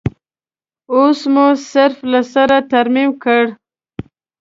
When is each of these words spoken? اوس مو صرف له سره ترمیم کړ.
اوس 0.93 1.19
مو 1.33 1.47
صرف 1.71 1.97
له 2.11 2.21
سره 2.33 2.57
ترمیم 2.71 3.09
کړ. 3.23 3.43